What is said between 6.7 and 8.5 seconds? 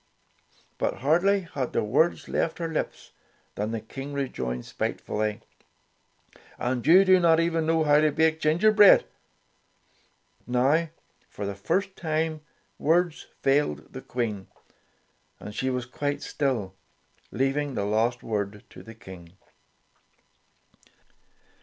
you do not even know how to bake